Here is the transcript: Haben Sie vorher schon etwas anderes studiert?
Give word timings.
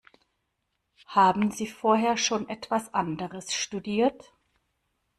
Haben 1.05 1.51
Sie 1.51 1.67
vorher 1.67 2.17
schon 2.17 2.49
etwas 2.49 2.91
anderes 2.91 3.53
studiert? 3.53 4.33